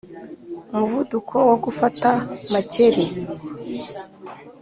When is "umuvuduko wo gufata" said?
0.71-2.09